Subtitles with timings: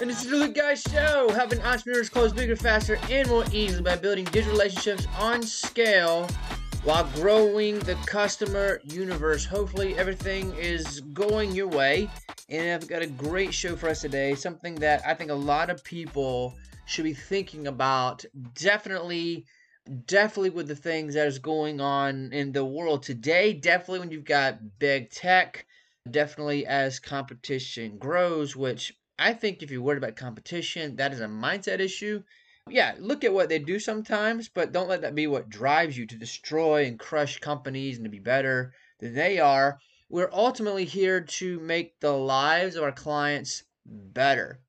[0.00, 3.82] And this is the Luke Guys Show, helping entrepreneurs close bigger, faster, and more easily
[3.82, 6.28] by building digital relationships on scale
[6.84, 9.44] while growing the customer universe.
[9.44, 12.08] Hopefully, everything is going your way.
[12.48, 15.68] And I've got a great show for us today, something that I think a lot
[15.68, 16.54] of people
[16.86, 18.24] should be thinking about.
[18.54, 19.46] Definitely,
[20.06, 23.52] definitely with the things that is going on in the world today.
[23.52, 25.66] Definitely when you've got big tech.
[26.08, 31.26] Definitely as competition grows, which I think if you're worried about competition, that is a
[31.26, 32.22] mindset issue.
[32.68, 36.06] Yeah, look at what they do sometimes, but don't let that be what drives you
[36.06, 39.78] to destroy and crush companies and to be better than they are.
[40.10, 44.60] We're ultimately here to make the lives of our clients better.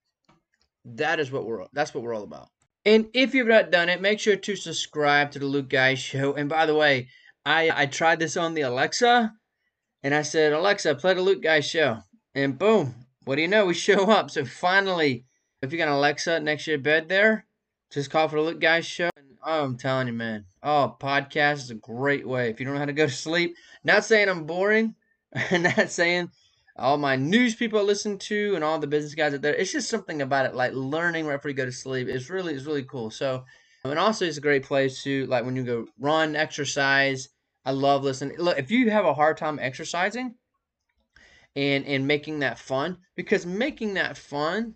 [0.86, 2.50] That is what we're that's what we're all about.
[2.86, 6.34] And if you've not done it, make sure to subscribe to the Luke Guys Show.
[6.34, 7.10] And by the way,
[7.46, 9.34] I I tried this on the Alexa,
[10.04, 12.00] and I said, Alexa, play the Luke Guys Show,
[12.34, 13.66] and boom, what do you know?
[13.66, 14.30] We show up.
[14.32, 15.26] So finally,
[15.62, 17.46] if you got an Alexa next to your bed there,
[17.92, 19.10] just call for the Luke Guys Show.
[19.18, 20.46] And, oh, I'm telling you, man.
[20.64, 22.50] Oh, podcast is a great way.
[22.50, 24.96] If you don't know how to go to sleep, not saying I'm boring,
[25.52, 26.32] and not saying
[26.76, 29.54] all my news people I listen to and all the business guys out there.
[29.54, 32.08] It's just something about it, like learning right before you go to sleep.
[32.08, 33.12] It's really, it's really cool.
[33.12, 33.44] So,
[33.84, 37.30] um, and also it's a great place to like when you go run, exercise.
[37.66, 38.38] I love listening.
[38.38, 40.36] Look, if you have a hard time exercising,
[41.56, 44.76] and and making that fun because making that fun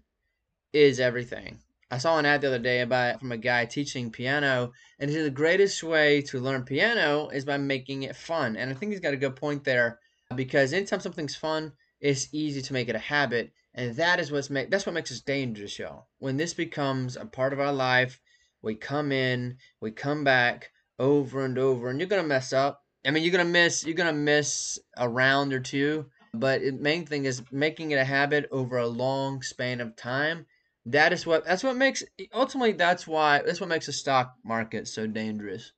[0.74, 1.60] is everything.
[1.92, 5.16] I saw an ad the other day about from a guy teaching piano, and he
[5.16, 8.56] said the greatest way to learn piano is by making it fun.
[8.56, 10.00] And I think he's got a good point there
[10.36, 14.50] because anytime something's fun, it's easy to make it a habit, and that is what's
[14.50, 16.08] make that's what makes us dangerous, y'all.
[16.18, 18.20] When this becomes a part of our life,
[18.64, 22.84] we come in, we come back over and over, and you're gonna mess up.
[23.06, 27.06] I mean, you're gonna miss you're gonna miss a round or two, but the main
[27.06, 30.46] thing is making it a habit over a long span of time.
[30.86, 34.88] That is what that's what makes ultimately that's why that's what makes the stock market
[34.88, 35.72] so dangerous.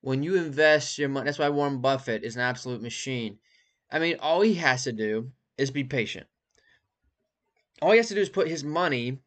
[0.00, 3.38] When you invest your money, that's why Warren Buffett is an absolute machine.
[3.90, 6.26] I mean, all he has to do is be patient.
[7.80, 9.18] All he has to do is put his money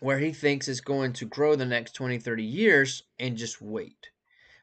[0.00, 4.10] where he thinks is going to grow the next 20, 30 years and just wait.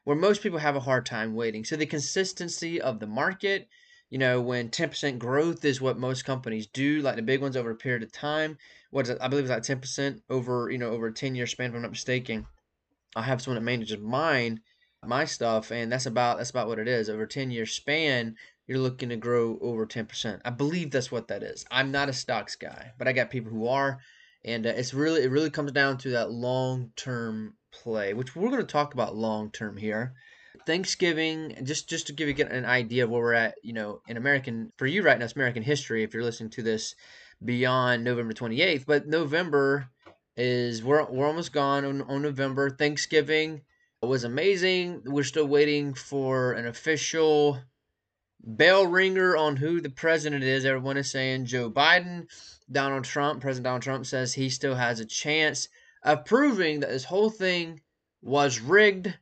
[0.04, 1.64] Where most people have a hard time waiting.
[1.64, 3.68] So the consistency of the market,
[4.10, 7.70] you know, when 10% growth is what most companies do, like the big ones over
[7.70, 8.58] a period of time.
[8.90, 9.18] What is it?
[9.20, 11.82] I believe it's like 10% over, you know, over a 10 year span, if I'm
[11.82, 12.46] not mistaken.
[13.16, 14.60] I have someone that manages mine,
[15.04, 17.08] my stuff, and that's about that's about what it is.
[17.08, 20.40] Over a 10 year span, you're looking to grow over 10%.
[20.44, 21.64] I believe that's what that is.
[21.70, 23.98] I'm not a stocks guy, but I got people who are,
[24.44, 28.48] and uh, it's really it really comes down to that long term play, which we're
[28.48, 30.14] going to talk about long term here.
[30.66, 34.16] Thanksgiving, just just to give you an idea of where we're at, you know, in
[34.16, 36.02] American for you right now, it's American history.
[36.02, 36.94] If you're listening to this
[37.44, 39.88] beyond November 28th, but November
[40.36, 42.70] is we're we're almost gone on, on November.
[42.70, 43.62] Thanksgiving
[44.02, 45.02] was amazing.
[45.04, 47.60] We're still waiting for an official
[48.40, 50.64] bell ringer on who the president is.
[50.64, 52.26] Everyone is saying Joe Biden.
[52.70, 55.68] Donald Trump, President Donald Trump says he still has a chance
[56.02, 57.80] of proving that this whole thing
[58.22, 59.14] was rigged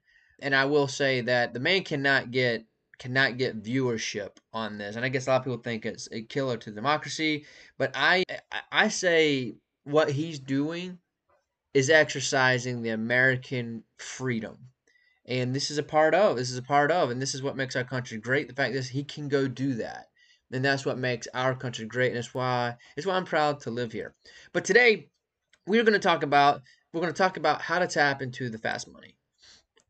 [0.43, 2.65] and I will say that the man cannot get
[2.99, 4.97] cannot get viewership on this.
[4.97, 7.47] And I guess a lot of people think it's a killer to democracy,
[7.79, 8.25] but I
[8.71, 9.55] I say
[9.85, 10.99] what he's doing
[11.75, 14.59] is exercising the American freedom.
[15.25, 16.37] And this is a part of.
[16.37, 18.49] This is a part of, and this is what makes our country great.
[18.49, 20.09] The fact is he can go do that.
[20.53, 22.09] And that's what makes our country great.
[22.09, 24.15] And it's why it's why I'm proud to live here.
[24.53, 25.09] But today
[25.67, 28.87] we're to talk about we're going to talk about how to tap into the fast
[28.93, 29.17] money.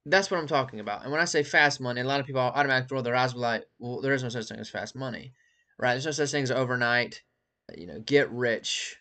[0.04, 1.02] That's what I'm talking about.
[1.02, 3.64] And when I say fast money, a lot of people automatically roll their eyes like,
[3.78, 5.32] well, there is no such thing as fast money,
[5.78, 5.92] right?
[5.92, 7.22] There's no such thing as overnight,
[7.70, 8.96] uh, you know, get rich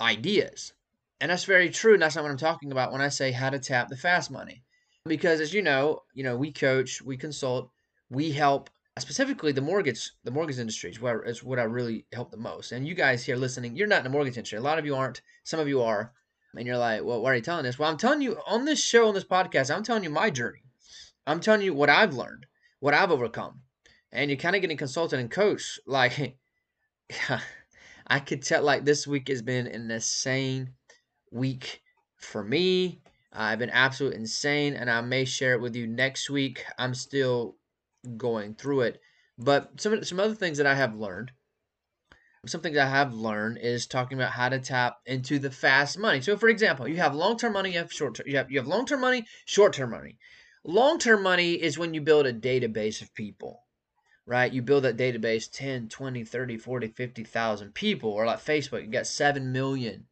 [0.00, 0.74] ideas.
[1.20, 1.94] And that's very true.
[1.94, 4.30] And that's not what I'm talking about when I say how to tap the fast
[4.30, 4.62] money.
[5.06, 7.70] Because as you know, you know, we coach, we consult,
[8.10, 12.36] we help uh, specifically the mortgage the mortgage industry is what I really help the
[12.36, 12.72] most.
[12.72, 14.58] And you guys here listening, you're not in the mortgage industry.
[14.58, 15.22] A lot of you aren't.
[15.44, 16.12] Some of you are
[16.54, 17.78] and you're like, well, why are you telling this?
[17.78, 20.62] Well, I'm telling you on this show, on this podcast, I'm telling you my journey.
[21.26, 22.46] I'm telling you what I've learned,
[22.80, 23.60] what I've overcome.
[24.12, 25.80] And you're kind of getting consulted and coached.
[25.86, 26.38] Like,
[28.06, 30.70] I could tell, like, this week has been an insane
[31.30, 31.82] week
[32.16, 33.00] for me.
[33.32, 36.64] I've been absolutely insane, and I may share it with you next week.
[36.78, 37.56] I'm still
[38.16, 39.00] going through it.
[39.38, 41.32] But some, some other things that I have learned
[42.46, 46.20] something that I have learned is talking about how to tap into the fast money.
[46.20, 49.00] So, for example, you have long-term money, you have short-term, you have you have long-term
[49.00, 50.18] money, short-term money.
[50.64, 53.62] Long-term money is when you build a database of people,
[54.26, 54.52] right?
[54.52, 59.06] You build that database 10, 20, 30, 40, 50,000 people, or like Facebook, you got
[59.06, 60.06] 7 million.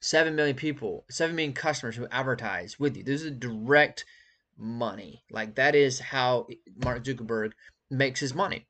[0.00, 3.02] 7 million people, 7 million customers who advertise with you.
[3.02, 4.04] This is direct
[4.56, 5.24] money.
[5.30, 6.46] Like that is how
[6.84, 7.52] Mark Zuckerberg
[7.90, 8.66] makes his money.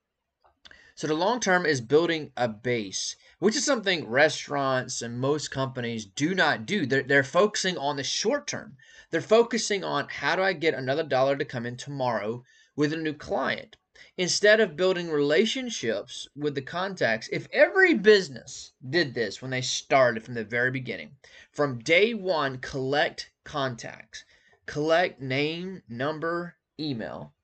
[0.98, 6.06] So the long term is building a base, which is something restaurants and most companies
[6.06, 6.86] do not do.
[6.86, 8.78] They're, they're focusing on the short term.
[9.10, 12.44] They're focusing on how do I get another dollar to come in tomorrow
[12.76, 13.76] with a new client.
[14.16, 20.22] Instead of building relationships with the contacts, if every business did this when they started
[20.22, 21.18] from the very beginning,
[21.52, 24.24] from day one, collect contacts,
[24.64, 27.34] collect name, number, email,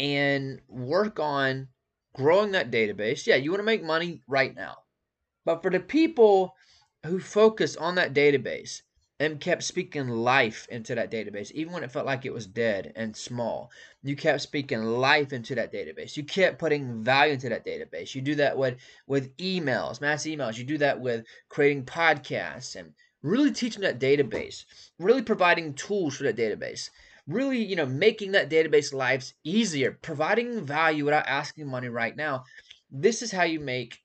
[0.00, 1.68] and work on
[2.16, 3.26] growing that database.
[3.26, 4.78] Yeah, you want to make money right now.
[5.44, 6.54] But for the people
[7.04, 8.80] who focus on that database
[9.20, 12.92] and kept speaking life into that database, even when it felt like it was dead
[12.96, 13.70] and small,
[14.02, 16.16] you kept speaking life into that database.
[16.16, 18.14] You kept putting value into that database.
[18.14, 18.76] You do that with
[19.06, 20.56] with emails, mass emails.
[20.56, 24.64] You do that with creating podcasts and really teaching that database,
[24.98, 26.88] really providing tools for that database
[27.26, 32.44] really, you know, making that database lives easier, providing value without asking money right now.
[32.90, 33.98] This is how you make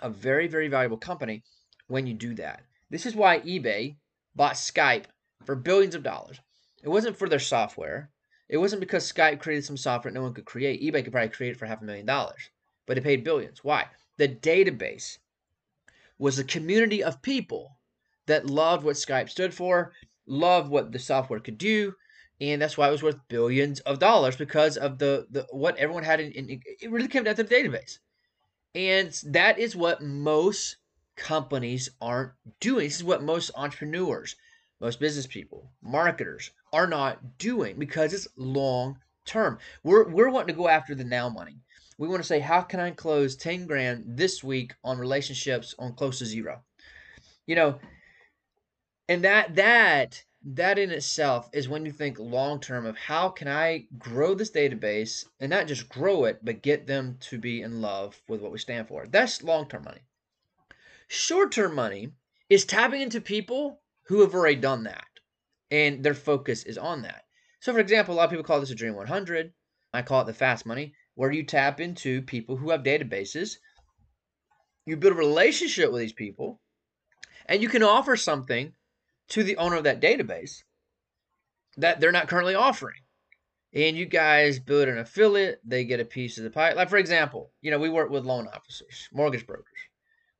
[0.00, 1.42] a very, very valuable company
[1.88, 2.62] when you do that.
[2.90, 3.96] This is why eBay
[4.34, 5.04] bought Skype
[5.44, 6.40] for billions of dollars.
[6.82, 8.10] It wasn't for their software.
[8.48, 10.82] It wasn't because Skype created some software no one could create.
[10.82, 12.50] eBay could probably create it for half a million dollars,
[12.86, 13.64] but it paid billions.
[13.64, 13.86] Why?
[14.18, 15.18] The database
[16.18, 17.78] was a community of people
[18.26, 19.92] that loved what Skype stood for,
[20.26, 21.94] loved what the software could do,
[22.42, 26.02] and that's why it was worth billions of dollars because of the, the what everyone
[26.02, 27.98] had in, in it really came down to the database.
[28.74, 30.76] And that is what most
[31.14, 32.86] companies aren't doing.
[32.86, 34.34] This is what most entrepreneurs
[34.80, 39.58] most business people marketers are not doing because it's long term.
[39.84, 41.60] We're, we're wanting to go after the now money.
[41.96, 45.94] We want to say how can i close 10 grand this week on relationships on
[45.94, 46.60] close to zero?
[47.46, 47.78] You know
[49.08, 53.48] and that that that in itself is when you think long term of how can
[53.48, 57.80] I grow this database and not just grow it, but get them to be in
[57.80, 59.06] love with what we stand for.
[59.06, 60.00] That's long term money.
[61.08, 62.12] Short term money
[62.48, 65.06] is tapping into people who have already done that
[65.70, 67.24] and their focus is on that.
[67.60, 69.52] So, for example, a lot of people call this a Dream 100.
[69.94, 73.56] I call it the fast money, where you tap into people who have databases.
[74.84, 76.60] You build a relationship with these people,
[77.46, 78.72] and you can offer something
[79.28, 80.62] to the owner of that database
[81.76, 83.00] that they're not currently offering.
[83.74, 86.74] And you guys build an affiliate, they get a piece of the pie.
[86.74, 89.66] Like, for example, you know, we work with loan officers, mortgage brokers.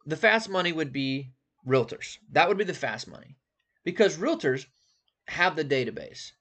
[0.04, 1.32] The fast money would be
[1.66, 2.18] realtors.
[2.32, 3.38] That would be the fast money
[3.84, 4.66] because realtors
[5.28, 6.32] have the database.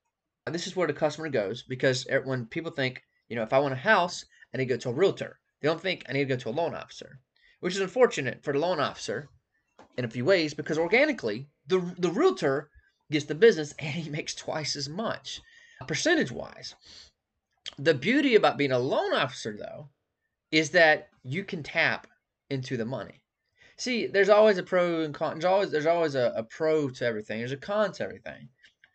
[0.47, 3.73] This is where the customer goes because when people think, you know, if I want
[3.73, 5.39] a house, I need to go to a realtor.
[5.61, 7.19] They don't think I need to go to a loan officer,
[7.61, 9.29] which is unfortunate for the loan officer
[9.95, 12.69] in a few ways because organically the the realtor
[13.09, 15.41] gets the business and he makes twice as much
[15.87, 16.75] percentage wise.
[17.77, 19.89] The beauty about being a loan officer though
[20.51, 22.07] is that you can tap
[22.49, 23.23] into the money.
[23.77, 25.39] See, there's always a pro and con.
[25.39, 27.39] There's always there's always a, a pro to everything.
[27.39, 28.49] There's a con to everything.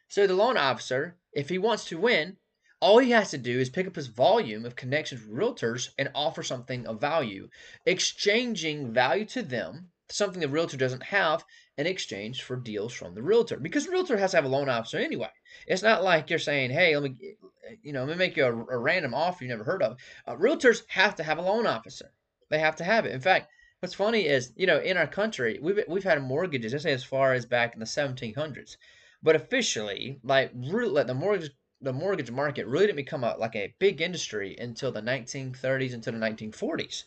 [0.08, 2.36] So the loan officer, if he wants to win,
[2.80, 6.10] all he has to do is pick up his volume of connections with realtors and
[6.14, 7.48] offer something of value,
[7.84, 11.44] exchanging value to them something the realtor doesn't have
[11.78, 14.98] in exchange for deals from the realtor because realtor has to have a loan officer
[14.98, 15.30] anyway.
[15.66, 17.36] It's not like you're saying hey let me
[17.82, 19.98] you know let me make you a, a random offer you never heard of.
[20.26, 22.12] Uh, realtors have to have a loan officer.
[22.48, 23.12] They have to have it.
[23.12, 26.92] In fact what's funny is you know in our country we've, we've had mortgages say
[26.92, 28.76] as far as back in the 1700s
[29.22, 31.50] but officially like really like the mortgage
[31.82, 36.14] the mortgage market really didn't become a, like a big industry until the 1930s until
[36.14, 37.04] the 1940s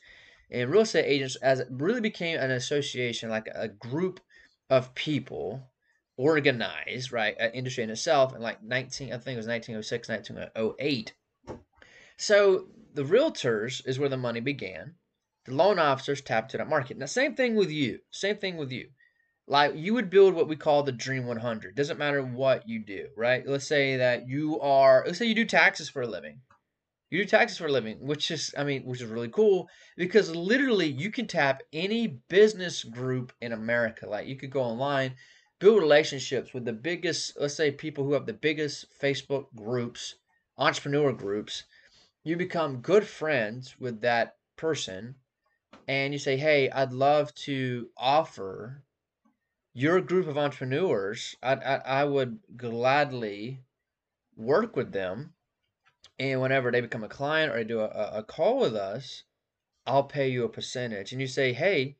[0.51, 4.19] and real estate agents as really became an association, like a group
[4.69, 5.69] of people
[6.17, 11.13] organized, right, an industry in itself in like 19, I think it was 1906, 1908.
[12.17, 14.95] So the realtors is where the money began.
[15.45, 16.97] The loan officers tapped into that market.
[16.97, 17.99] Now, same thing with you.
[18.11, 18.89] Same thing with you.
[19.47, 21.75] Like you would build what we call the Dream 100.
[21.75, 23.47] Doesn't matter what you do, right?
[23.47, 26.41] Let's say that you are, let's say you do taxes for a living.
[27.11, 30.35] You do taxes for a living, which is, I mean, which is really cool because
[30.35, 34.07] literally you can tap any business group in America.
[34.09, 35.15] Like you could go online,
[35.59, 40.15] build relationships with the biggest, let's say, people who have the biggest Facebook groups,
[40.57, 41.63] entrepreneur groups.
[42.23, 45.15] You become good friends with that person,
[45.87, 48.83] and you say, "Hey, I'd love to offer
[49.73, 51.35] your group of entrepreneurs.
[51.41, 53.63] I I, I would gladly
[54.35, 55.35] work with them."
[56.19, 59.23] And whenever they become a client or they do a, a call with us,
[59.85, 61.11] I'll pay you a percentage.
[61.11, 61.97] And you say, hey,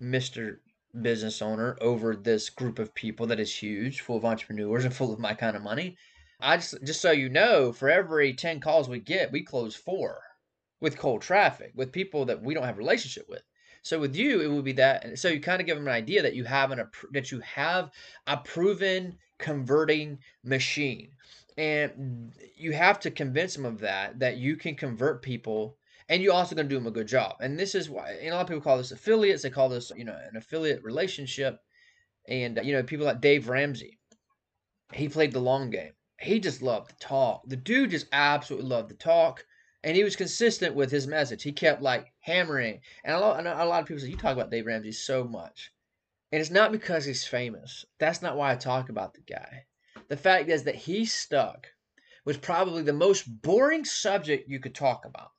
[0.00, 0.58] Mr.
[1.00, 5.12] business owner over this group of people that is huge, full of entrepreneurs and full
[5.12, 5.96] of my kind of money.
[6.40, 10.20] I just just so you know, for every 10 calls we get, we close 4
[10.80, 13.42] with cold traffic, with people that we don't have a relationship with.
[13.82, 15.18] So with you, it would be that.
[15.18, 17.90] So you kind of give them an idea that you have an that you have
[18.26, 21.12] a proven converting machine,
[21.60, 25.76] and you have to convince them of that that you can convert people,
[26.08, 27.36] and you're also going to do them a good job.
[27.40, 29.42] And this is why and a lot of people call this affiliates.
[29.42, 31.60] They call this you know an affiliate relationship,
[32.26, 33.98] and you know people like Dave Ramsey.
[34.94, 35.92] He played the long game.
[36.18, 37.42] He just loved to talk.
[37.46, 39.44] The dude just absolutely loved to talk
[39.82, 41.42] and he was consistent with his message.
[41.42, 44.50] He kept like hammering, and a lot, a lot of people say, "You talk about
[44.50, 45.72] Dave Ramsey so much,"
[46.32, 47.84] and it's not because he's famous.
[47.98, 49.66] That's not why I talk about the guy.
[50.08, 51.68] The fact is that he stuck
[52.24, 55.32] was probably the most boring subject you could talk about.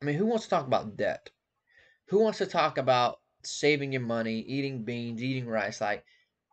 [0.00, 1.30] I mean, who wants to talk about debt?
[2.06, 5.80] Who wants to talk about saving your money, eating beans, eating rice?
[5.80, 6.04] Like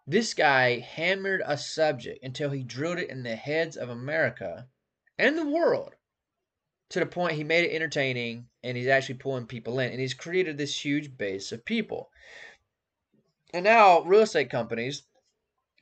[0.05, 4.67] this guy hammered a subject until he drilled it in the heads of America
[5.17, 5.95] and the world
[6.89, 10.13] to the point he made it entertaining and he's actually pulling people in and he's
[10.13, 12.09] created this huge base of people.
[13.53, 15.03] And now real estate companies,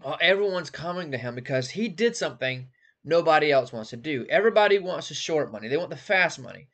[0.04, 2.68] uh, everyone's coming to him because he did something
[3.04, 4.26] nobody else wants to do.
[4.30, 5.68] Everybody wants the short money.
[5.68, 6.68] They want the fast money.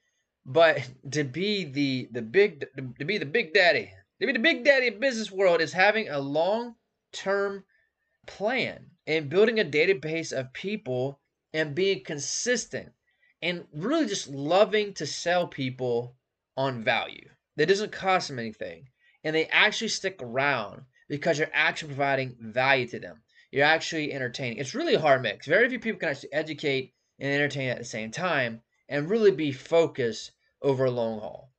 [0.46, 2.66] But to be the the big
[3.00, 6.10] to be the big daddy, to be the big daddy of business world is having
[6.10, 7.63] a long-term
[8.28, 11.20] plan and building a database of people
[11.54, 12.92] and being consistent
[13.42, 16.16] and really just loving to sell people
[16.56, 18.88] on value that doesn't cost them anything
[19.24, 23.22] and they actually stick around because you're actually providing value to them.
[23.51, 24.60] You're actually entertaining.
[24.60, 25.46] It's really a hard mix.
[25.46, 29.51] Very few people can actually educate and entertain at the same time and really be
[29.51, 31.51] focused over a long haul.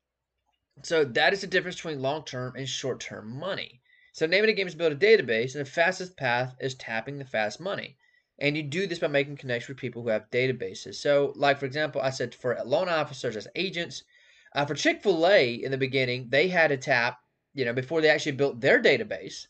[0.85, 3.83] So that is the difference between long-term and short-term money.
[4.15, 7.27] So name the game is build a database and the fastest path is tapping the
[7.27, 7.99] fast money.
[8.39, 10.95] And you do this by making connections with people who have databases.
[10.95, 14.03] So, like for example, I said for loan officers as agents,
[14.55, 17.19] uh, for Chick Fil A in the beginning, they had to tap,
[17.55, 19.47] you know, before they actually built their database.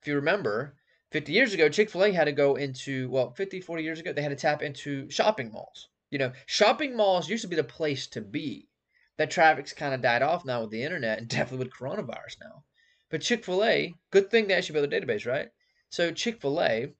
[0.00, 0.76] If you remember,
[1.10, 4.12] 50 years ago, Chick Fil A had to go into well, 50, 40 years ago,
[4.12, 5.88] they had to tap into shopping malls.
[6.10, 8.68] You know, shopping malls used to be the place to be.
[9.16, 12.64] That traffic's kind of died off now with the internet and definitely with coronavirus now.
[13.08, 15.48] But Chick Fil A, good thing they actually built a database, right?
[15.88, 16.92] So Chick Fil A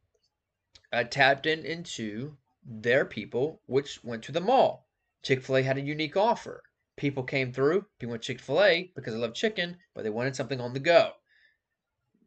[0.93, 4.89] uh, tapped in into their people, which went to the mall.
[5.23, 6.63] Chick fil A had a unique offer.
[6.97, 10.35] People came through, people went Chick fil A because they love chicken, but they wanted
[10.35, 11.13] something on the go.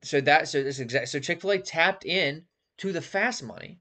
[0.04, 2.46] So that so this exact so Chick fil A tapped in
[2.78, 3.80] to the fast money,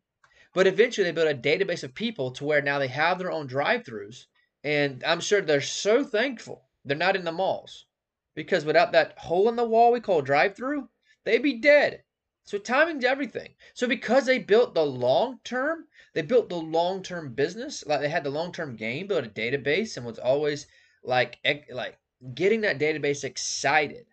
[0.55, 3.47] but eventually they built a database of people to where now they have their own
[3.47, 4.27] drive-throughs,
[4.65, 7.87] and I'm sure they're so thankful they're not in the malls.
[8.35, 10.89] Because without that hole in the wall we call drive-through,
[11.25, 12.03] they'd be dead.
[12.45, 13.55] So timing's everything.
[13.75, 18.09] So because they built the long term, they built the long term business, like they
[18.09, 20.67] had the long term game, built a database, and was always
[21.03, 21.39] like
[21.71, 21.99] like
[22.35, 24.07] getting that database excited,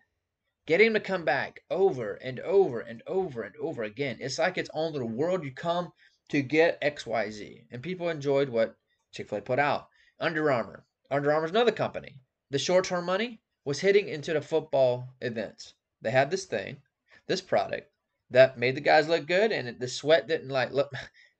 [0.66, 4.18] getting them to come back over and over and over and over again.
[4.20, 5.42] It's like its own little world.
[5.42, 5.92] You come
[6.28, 8.76] to get X Y Z, and people enjoyed what
[9.12, 9.88] Chick Fil A put out.
[10.18, 12.20] Under Armour, Under Armour's another company.
[12.50, 15.74] The short term money was hitting into the football events.
[16.00, 16.82] They had this thing,
[17.26, 17.90] this product
[18.30, 20.92] that made the guys look good, and the sweat didn't like look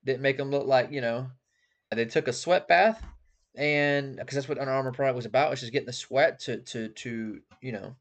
[0.06, 1.28] didn't make them look like you know
[1.90, 3.02] they took a sweat bath,
[3.54, 6.58] and because that's what Under Armour product was about, was just getting the sweat to
[6.62, 7.94] to to you know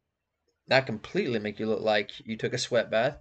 [0.67, 3.19] not completely make you look like you took a sweat bath,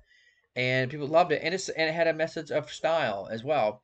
[0.56, 3.82] and people loved it, and it's and it had a message of style as well.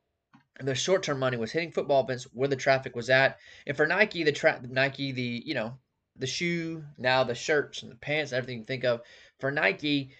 [0.57, 3.75] And the short term money was hitting football events where the traffic was at, and
[3.75, 5.77] for Nike, the tra- Nike the you know
[6.17, 9.01] the shoe now the shirts and the pants everything you think of
[9.39, 10.11] for Nike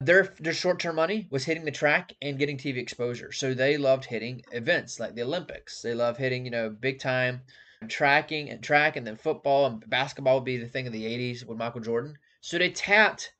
[0.00, 3.32] their their short term money was hitting the track and getting TV exposure.
[3.32, 5.80] So they loved hitting events like the Olympics.
[5.80, 7.42] They love hitting you know big time
[7.88, 11.44] tracking and track and then football and basketball would be the thing of the 80s
[11.46, 12.18] with Michael Jordan.
[12.40, 13.32] So they tapped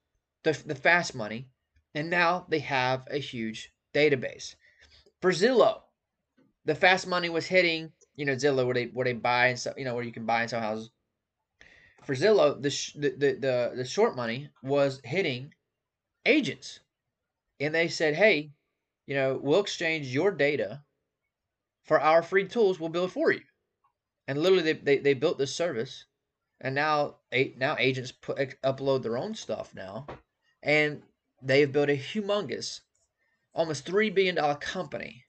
[0.44, 1.48] the the fast money
[1.94, 4.54] and now they have a huge database.
[5.20, 5.82] For Zillow,
[6.64, 9.74] the fast money was hitting you know Zillow where they where they buy and sell
[9.76, 10.90] you know where you can buy and sell houses.
[12.02, 15.52] For Zillow, the, the the the the short money was hitting
[16.26, 16.80] agents.
[17.60, 18.52] And they said, hey,
[19.06, 20.82] you know, we'll exchange your data
[21.84, 22.78] for our free tools.
[22.78, 23.40] We'll build for you.
[24.28, 26.04] And literally, they, they, they built this service.
[26.60, 27.16] And now,
[27.56, 30.06] now agents put, upload their own stuff now.
[30.62, 31.02] And
[31.42, 32.80] they've built a humongous,
[33.54, 35.24] almost $3 billion company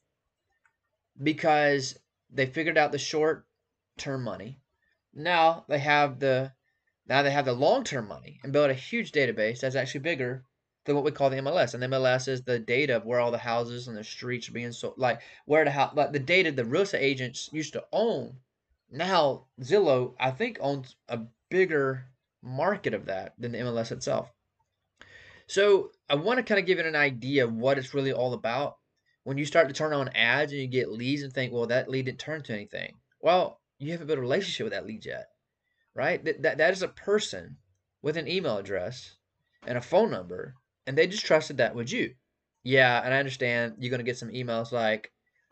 [1.22, 1.98] because
[2.30, 3.46] they figured out the short
[3.98, 4.60] term money.
[5.14, 6.52] Now they have the
[7.08, 10.44] now they have the long term money and built a huge database that's actually bigger
[10.88, 11.76] than what we call the MLS.
[11.76, 14.54] And the MLS is the data of where all the houses and the streets are
[14.54, 17.84] being sold, like where the house, like the data the real estate agents used to
[17.92, 18.38] own.
[18.90, 22.06] Now Zillow, I think, owns a bigger
[22.42, 24.32] market of that than the MLS itself.
[25.46, 28.34] So I want to kind of give it an idea of what it's really all
[28.34, 28.78] about.
[29.24, 31.90] When you start to turn on ads and you get leads and think, well, that
[31.90, 32.94] lead didn't turn to anything.
[33.22, 35.28] Well, you haven't built a relationship with that lead yet,
[35.94, 36.24] right?
[36.24, 37.58] That, that, that is a person
[38.02, 39.16] with an email address
[39.66, 40.56] and a phone number,
[40.88, 42.16] and they just trusted that with you.
[42.64, 45.12] Yeah, and I understand you're going to get some emails like,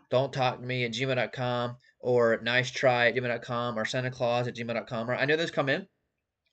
[0.09, 4.55] don't talk to me at gmail.com or nice try at gmail.com or Santa Claus at
[4.55, 5.11] gmail.com.
[5.11, 5.87] Or I know those come in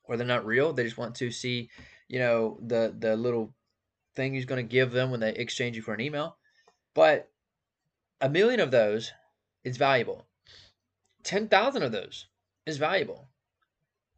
[0.04, 0.72] or they're not real.
[0.72, 1.70] They just want to see,
[2.08, 3.54] you know, the the little
[4.14, 6.36] thing he's going to give them when they exchange you for an email.
[6.94, 7.30] But
[8.20, 9.12] a million of those
[9.64, 10.26] is valuable.
[11.24, 12.26] 10,000 of those
[12.66, 13.28] is valuable.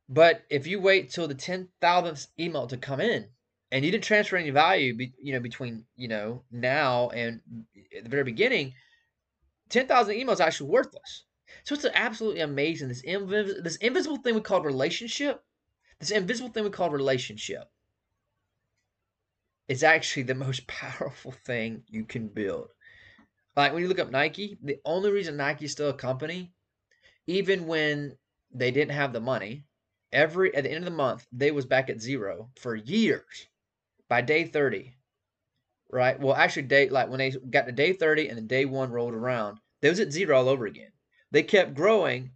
[0.09, 3.29] But if you wait till the 10,000th email to come in
[3.75, 7.41] and you didn't transfer any value, be, you know, between, you know, now and
[7.75, 8.73] the very beginning,
[9.69, 11.25] 10,000 emails are actually worthless.
[11.65, 12.87] So it's absolutely amazing.
[12.87, 15.43] This, invis- this invisible thing we call relationship,
[15.99, 17.65] this invisible thing we call relationship
[19.67, 22.69] is actually the most powerful thing you can build.
[23.57, 26.53] Like when you look up Nike, the only reason Nike is still a company,
[27.27, 28.17] even when
[28.53, 29.65] they didn't have the money,
[30.13, 33.49] every at the end of the month they was back at zero for years.
[34.09, 34.95] By day 30,
[35.91, 36.19] right?
[36.21, 39.15] Well, actually, day like when they got to day 30 and then day one rolled
[39.15, 40.93] around, they was at zero all over again.
[41.31, 42.31] They kept growing,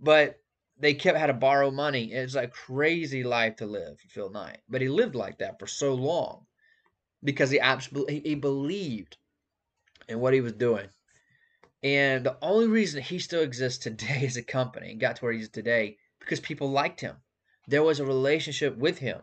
[0.00, 0.40] but
[0.78, 2.12] they kept had to borrow money.
[2.12, 4.58] It's like crazy life to live Phil Knight.
[4.68, 6.46] But he lived like that for so long
[7.22, 9.16] because he absolutely he believed
[10.08, 10.88] in what he was doing.
[11.82, 15.32] And the only reason he still exists today as a company and got to where
[15.32, 17.16] he is today because people liked him.
[17.68, 19.22] There was a relationship with him.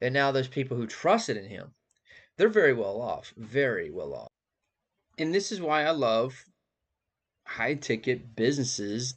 [0.00, 1.72] And now those people who trusted in him.
[2.36, 4.28] They're very well off, very well off.
[5.18, 6.44] And this is why I love
[7.44, 9.14] high ticket businesses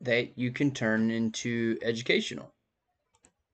[0.00, 2.54] that you can turn into educational.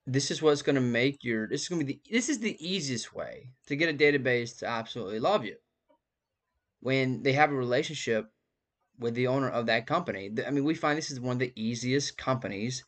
[0.07, 2.39] This is what's going to make your this is going to be the this is
[2.39, 5.57] the easiest way to get a database to absolutely love you.
[6.79, 8.31] When they have a relationship
[8.99, 10.31] with the owner of that company.
[10.45, 12.83] I mean, we find this is one of the easiest companies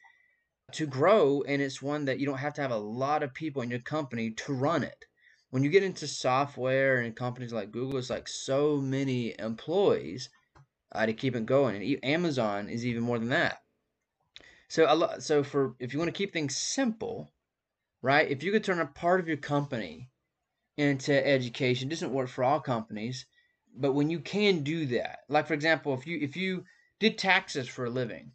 [0.73, 3.61] to grow and it's one that you don't have to have a lot of people
[3.61, 5.05] in your company to run it.
[5.51, 10.29] When you get into software and companies like google it's like so many employees
[10.93, 13.59] uh, to keep it going and amazon is even more than that.
[14.69, 17.31] So so for if you want to keep things simple
[18.03, 20.09] right if you could turn a part of your company
[20.77, 23.25] into education it doesn't work for all companies
[23.75, 26.65] but when you can do that like for example if you if you
[26.99, 28.31] did taxes for a living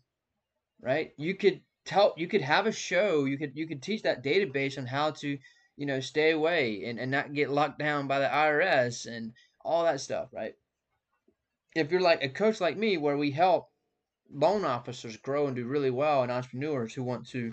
[0.83, 4.25] right you could tell you could have a show you could you could teach that
[4.25, 5.39] database on how to
[5.77, 9.33] you know stay away and, and not get locked down by the irs and
[9.65, 10.55] all that stuff right?
[11.75, 13.69] If you're like a coach like me where we help
[14.33, 17.53] loan officers grow and do really well and entrepreneurs who want to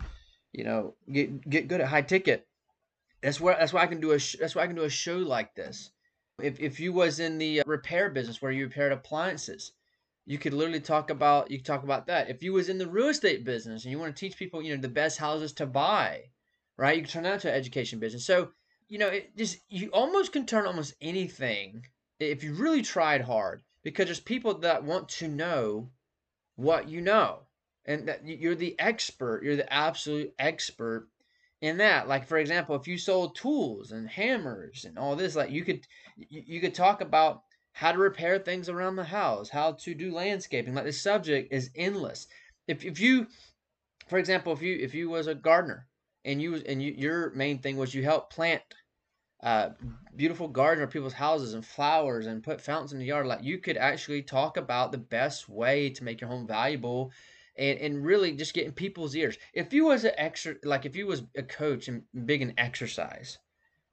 [0.51, 2.47] you know get get good at high ticket
[3.21, 4.89] that's where that's why i can do a sh- that's why i can do a
[4.89, 5.91] show like this.
[6.41, 9.71] If, if you was in the uh, repair business where you repaired appliances
[10.25, 12.29] you could literally talk about you talk about that.
[12.29, 14.75] If you was in the real estate business and you want to teach people, you
[14.75, 16.23] know, the best houses to buy,
[16.77, 16.95] right?
[16.95, 18.25] You can turn that into an education business.
[18.25, 18.49] So,
[18.87, 21.85] you know, it just you almost can turn almost anything
[22.19, 25.89] if you really tried hard because there's people that want to know
[26.55, 27.39] what you know
[27.85, 31.09] and that you're the expert, you're the absolute expert
[31.61, 32.07] in that.
[32.07, 35.85] Like for example, if you sold tools and hammers and all this, like you could
[36.29, 40.73] you could talk about how to repair things around the house, how to do landscaping.
[40.73, 42.27] Like the subject is endless.
[42.67, 43.27] If, if you,
[44.07, 45.87] for example, if you if you was a gardener
[46.23, 48.61] and you and you, your main thing was you help plant
[49.41, 49.71] uh,
[50.15, 53.57] beautiful garden or people's houses and flowers and put fountains in the yard, like you
[53.57, 57.11] could actually talk about the best way to make your home valuable
[57.57, 59.37] and, and really just getting people's ears.
[59.53, 63.39] If you was an extra like if you was a coach and big in exercise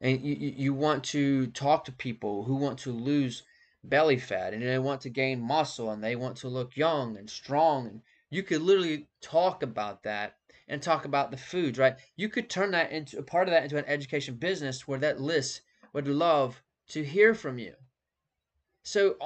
[0.01, 3.43] and you, you want to talk to people who want to lose
[3.85, 7.31] belly fat and they want to gain muscle and they want to look young and
[7.31, 10.37] strong and you could literally talk about that
[10.69, 11.97] and talk about the foods right?
[12.17, 15.21] You could turn that into a part of that into an education business where that
[15.21, 15.63] list
[15.93, 17.75] would love to hear from you.
[18.83, 19.17] So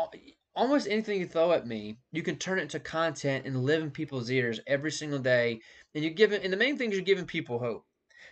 [0.54, 3.90] almost anything you throw at me you can turn it into content and live in
[3.90, 5.60] people's ears every single day
[5.94, 7.84] and you're giving and the main thing is you're giving people hope.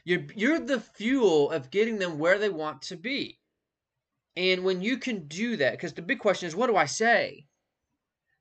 [0.04, 3.40] You're you're the fuel of getting them where they want to be
[4.36, 7.46] and when you can do that, because the big question is, what do I say?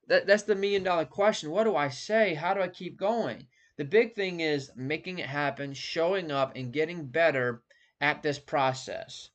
[0.08, 1.52] That, that's the million dollar question.
[1.52, 2.34] What do I say?
[2.34, 3.48] How do I keep going?
[3.78, 7.64] The big thing is making it happen, showing up, and getting better
[8.02, 9.30] at this process.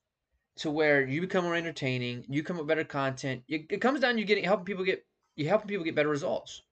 [0.57, 3.43] to where you become more entertaining, you come up with better content.
[3.49, 6.63] It, comes down to you getting helping people get you helping people get better results.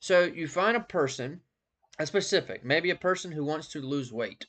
[0.00, 1.42] So you find a person,
[1.98, 4.46] a specific, maybe a person who wants to lose weight.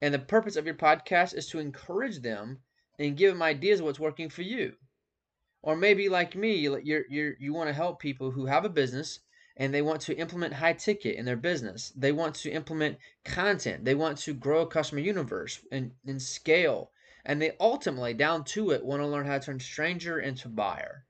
[0.00, 2.60] And the purpose of your podcast is to encourage them
[2.98, 4.74] and give them ideas of what's working for you.
[5.62, 9.20] Or maybe like me, you're, you're, you want to help people who have a business
[9.56, 11.92] and they want to implement high ticket in their business.
[11.96, 13.84] They want to implement content.
[13.84, 16.90] They want to grow a customer universe and, and scale.
[17.24, 21.06] And they ultimately, down to it, want to learn how to turn stranger into buyer.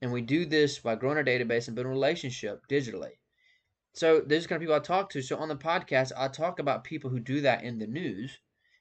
[0.00, 3.18] And we do this by growing our database and building a relationship digitally.
[3.92, 5.22] So these are kind of people I talk to.
[5.22, 8.38] So on the podcast, I talk about people who do that in the news,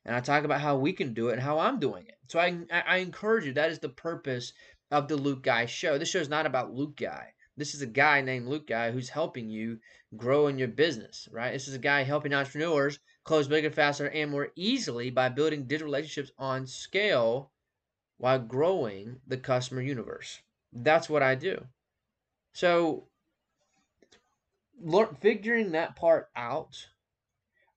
[0.10, 2.18] and I talk about how we can do it and how I'm doing it.
[2.30, 3.54] So I I encourage you.
[3.54, 4.54] That is the purpose
[4.90, 6.00] of the Luke Guy show.
[6.00, 7.32] This show is not about Luke Guy.
[7.56, 9.78] This is a guy named Luke Guy who's helping you
[10.18, 11.54] grow in your business, right?
[11.54, 15.86] This is a guy helping entrepreneurs close bigger, faster, and more easily by building digital
[15.86, 17.52] relationships on scale
[18.18, 20.42] while growing the customer universe.
[20.74, 21.68] That's what I do.
[22.54, 23.10] So,
[24.82, 26.88] learn, figuring that part out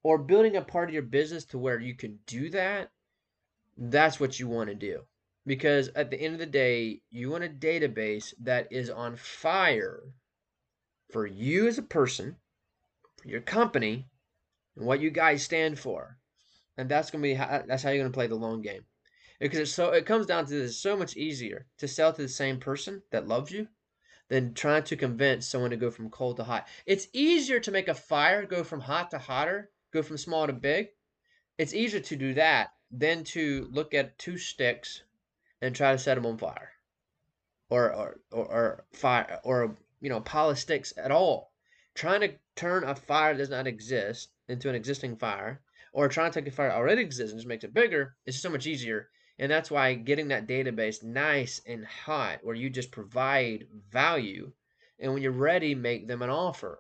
[0.03, 2.91] or building a part of your business to where you can do that,
[3.77, 5.03] that's what you want to do.
[5.47, 10.03] Because at the end of the day, you want a database that is on fire
[11.11, 12.37] for you as a person,
[13.25, 14.07] your company,
[14.77, 16.19] and what you guys stand for.
[16.77, 18.85] And that's gonna be how, that's how you're gonna play the long game
[19.43, 22.29] because it's so it comes down to this so much easier to sell to the
[22.29, 23.67] same person that loves you
[24.29, 26.69] than trying to convince someone to go from cold to hot.
[26.87, 30.53] It's easier to make a fire go from hot to hotter, go from small to
[30.53, 30.89] big.
[31.59, 35.03] It's easier to do that than to look at two sticks
[35.61, 36.73] and try to set them on fire,
[37.69, 41.53] or or or, or fire or you know pile of sticks at all.
[41.95, 45.61] Trying to turn a fire that does not exist into an existing fire,
[45.93, 48.41] or trying to take a fire that already exists and just makes it bigger is
[48.41, 52.93] so much easier and that's why getting that database nice and hot where you just
[52.93, 54.53] provide value.
[55.01, 56.79] And when you're ready, make them an offer.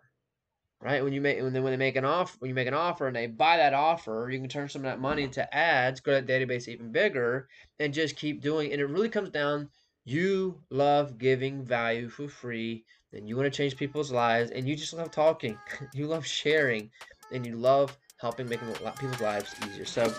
[0.82, 1.02] Right?
[1.04, 3.06] When you make when they, when they make an offer when you make an offer
[3.06, 6.20] and they buy that offer, you can turn some of that money into ads, grow
[6.20, 8.72] that database even bigger, and just keep doing.
[8.72, 9.68] And it really comes down
[10.04, 14.74] you love giving value for free and you want to change people's lives and you
[14.74, 15.56] just love talking
[15.94, 16.90] you love sharing
[17.32, 18.66] and you love helping making
[18.98, 20.12] people's lives easier so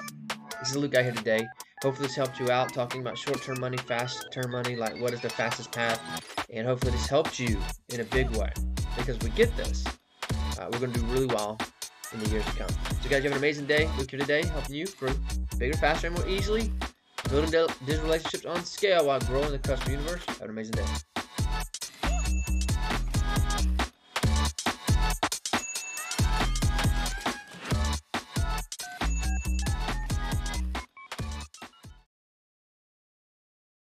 [0.60, 1.45] this is Luke Guy here today
[1.84, 5.30] Hopefully this helped you out talking about short-term money, fast-term money, like what is the
[5.30, 5.99] fastest path.
[6.49, 8.54] And hopefully this helped you in a big way.
[8.95, 9.84] Because we get this,
[10.63, 11.58] uh, we're going to do really well
[12.13, 12.69] in the years to come.
[13.02, 13.89] So guys, you have an amazing day.
[13.97, 15.13] Luke here today, helping you grow
[15.58, 16.71] bigger, faster, and more easily.
[17.30, 20.23] Building digital relationships on scale while growing the customer universe.
[20.28, 21.12] Have an amazing day.